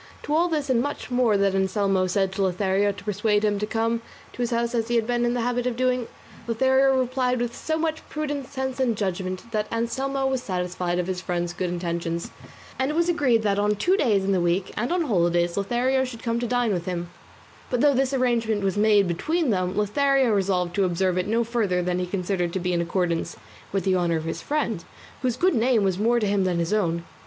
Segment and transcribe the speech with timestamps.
[0.23, 3.67] To all this and much more that Anselmo said to Lothario to persuade him to
[3.67, 4.01] come
[4.33, 6.07] to his house as he had been in the habit of doing,
[6.47, 11.21] Lothario replied with so much prudence, sense, and judgment, that Anselmo was satisfied of his
[11.21, 12.31] friend's good intentions,
[12.79, 16.03] and it was agreed that on two days in the week, and on holidays, Lothario
[16.03, 17.11] should come to dine with him;
[17.69, 21.83] but though this arrangement was made between them Lothario resolved to observe it no further
[21.83, 23.35] than he considered to be in accordance
[23.71, 24.83] with the honour of his friend,
[25.21, 27.03] whose good name was more to him than his own.